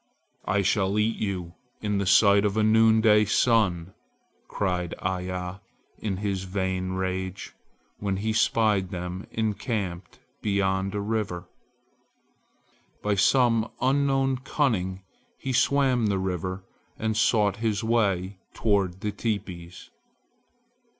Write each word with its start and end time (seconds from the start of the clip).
"I 0.47 0.63
shall 0.63 0.97
eat 0.97 1.17
you 1.17 1.53
in 1.79 1.99
the 1.99 2.07
sight 2.07 2.43
of 2.43 2.57
a 2.57 2.63
noon 2.63 3.01
day 3.01 3.23
sun!" 3.23 3.93
cried 4.47 4.95
Iya 4.99 5.61
in 5.99 6.17
his 6.17 6.45
vain 6.45 6.93
rage, 6.93 7.53
when 7.99 8.17
he 8.17 8.33
spied 8.33 8.89
them 8.89 9.27
encamped 9.29 10.17
beyond 10.41 10.95
a 10.95 10.99
river. 10.99 11.45
By 13.03 13.13
some 13.13 13.69
unknown 13.79 14.37
cunning 14.37 15.03
he 15.37 15.53
swam 15.53 16.07
the 16.07 16.17
river 16.17 16.63
and 16.97 17.15
sought 17.15 17.57
his 17.57 17.83
way 17.83 18.39
toward 18.55 19.01
the 19.01 19.11
teepees. 19.11 19.91